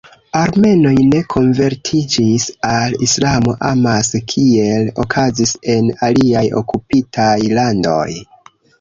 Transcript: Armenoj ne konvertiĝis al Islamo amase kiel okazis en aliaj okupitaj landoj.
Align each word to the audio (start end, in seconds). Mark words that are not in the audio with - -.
Armenoj 0.37 0.93
ne 1.09 1.19
konvertiĝis 1.33 2.47
al 2.71 2.97
Islamo 3.09 3.55
amase 3.69 4.23
kiel 4.35 4.91
okazis 5.07 5.55
en 5.77 5.95
aliaj 6.11 6.47
okupitaj 6.65 7.41
landoj. 7.57 8.07